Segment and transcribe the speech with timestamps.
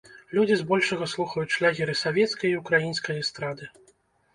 [0.37, 3.75] Людзі збольшага слухаюць шлягеры савецкай і украінскай эстрады.